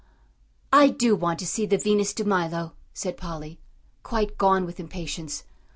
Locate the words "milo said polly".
2.25-3.59